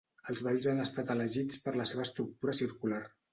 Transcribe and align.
Els 0.31 0.39
balls 0.45 0.67
han 0.71 0.79
estat 0.85 1.11
elegits 1.15 1.61
per 1.67 1.75
la 1.77 1.87
seva 1.91 2.07
estructura 2.07 2.57
circular. 2.63 3.05